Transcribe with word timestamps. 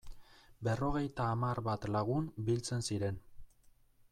Berrogeita 0.67 1.27
hamar 1.33 1.61
bat 1.67 1.85
lagun 1.97 2.33
biltzen 2.49 2.85
ziren. 2.91 3.21